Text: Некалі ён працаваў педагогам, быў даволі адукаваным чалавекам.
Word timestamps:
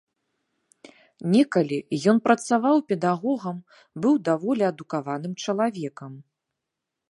Некалі 1.33 1.79
ён 2.13 2.17
працаваў 2.29 2.77
педагогам, 2.93 3.57
быў 4.05 4.15
даволі 4.31 4.63
адукаваным 4.73 5.33
чалавекам. 5.45 6.11